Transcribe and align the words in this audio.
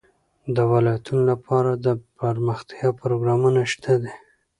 د 0.55 0.57
ولایتونو 0.71 1.21
لپاره 1.31 1.71
دپرمختیا 1.85 2.89
پروګرامونه 3.01 3.61
شته 3.71 3.93
دي. 4.01 4.13